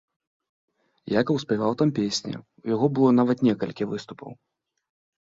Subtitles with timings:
[1.19, 4.31] Якаў спяваў там песні, у яго было нават некалькі выступаў.